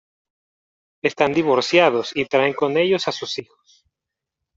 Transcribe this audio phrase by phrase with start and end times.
[1.03, 3.85] Están divorciados y traen con ellos a sus hijos.